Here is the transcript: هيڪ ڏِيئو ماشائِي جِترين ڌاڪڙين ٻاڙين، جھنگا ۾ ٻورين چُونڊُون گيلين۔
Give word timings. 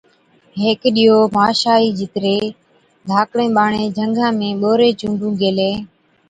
هيڪ 0.61 0.81
ڏِيئو 0.95 1.17
ماشائِي 1.35 1.89
جِترين 1.97 2.43
ڌاڪڙين 3.09 3.49
ٻاڙين، 3.57 3.85
جھنگا 3.95 4.27
۾ 4.39 4.49
ٻورين 4.61 4.93
چُونڊُون 4.99 5.33
گيلين۔ 5.41 5.75